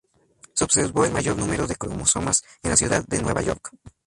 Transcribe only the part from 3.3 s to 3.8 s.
York.